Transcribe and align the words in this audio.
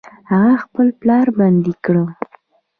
هغه 0.31 0.53
خپل 0.63 0.87
پلار 1.01 1.27
بندي 1.39 1.73
کړ. 1.85 1.95